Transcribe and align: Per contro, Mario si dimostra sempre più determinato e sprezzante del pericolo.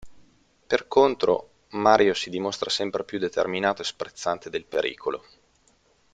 Per 0.69 0.87
contro, 0.87 1.49
Mario 1.73 2.15
si 2.15 2.31
dimostra 2.31 2.71
sempre 2.71 3.03
più 3.03 3.19
determinato 3.19 3.83
e 3.83 3.85
sprezzante 3.85 4.49
del 4.49 4.65
pericolo. 4.65 5.23